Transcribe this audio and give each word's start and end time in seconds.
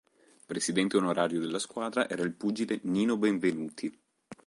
Presidente 0.47 0.97
onorario 0.97 1.39
della 1.39 1.59
squadra 1.59 2.09
era 2.09 2.23
il 2.23 2.33
pugile 2.33 2.79
Nino 2.85 3.17
Benvenuti. 3.17 3.95